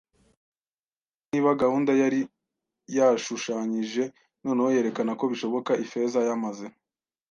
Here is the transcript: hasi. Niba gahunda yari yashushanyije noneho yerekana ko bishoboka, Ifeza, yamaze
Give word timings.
hasi. 0.03 1.29
Niba 1.31 1.59
gahunda 1.61 1.91
yari 2.01 2.19
yashushanyije 2.97 4.03
noneho 4.43 4.69
yerekana 4.75 5.11
ko 5.19 5.23
bishoboka, 5.31 5.71
Ifeza, 5.83 6.19
yamaze 6.27 6.65